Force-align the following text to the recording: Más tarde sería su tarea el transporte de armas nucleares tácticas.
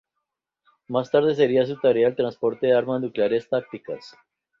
Más 0.87 1.11
tarde 1.11 1.35
sería 1.35 1.67
su 1.67 1.79
tarea 1.79 2.07
el 2.07 2.15
transporte 2.15 2.65
de 2.65 2.73
armas 2.73 3.01
nucleares 3.03 3.47
tácticas. 3.47 4.15